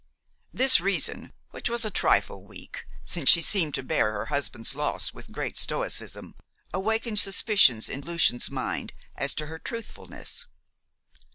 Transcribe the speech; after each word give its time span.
This 0.51 0.79
reason, 0.81 1.31
which 1.51 1.69
was 1.69 1.85
a 1.85 1.91
trifle 1.91 2.43
weak, 2.43 2.87
since 3.03 3.29
she 3.29 3.39
seemed 3.43 3.75
to 3.75 3.83
bear 3.83 4.13
her 4.13 4.25
husband's 4.25 4.73
loss 4.73 5.13
with 5.13 5.31
great 5.31 5.57
stoicism, 5.59 6.33
awakened 6.73 7.19
suspicions 7.19 7.87
in 7.87 8.01
Lucian's 8.01 8.49
mind 8.49 8.93
as 9.15 9.35
to 9.35 9.45
her 9.45 9.59
truthfulness. 9.59 10.47